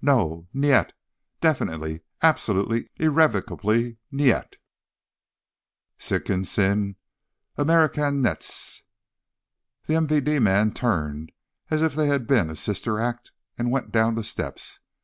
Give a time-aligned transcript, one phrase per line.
[0.00, 0.46] No.
[0.54, 0.92] Nyet
[1.40, 4.54] Definitely, absolutely irrevocably nyet."
[5.98, 6.94] "Sikin sin
[7.58, 8.82] Amerikanyets!"
[9.88, 11.32] The MVD men turned,
[11.68, 14.78] as if they'd been a sister act, and went down the steps.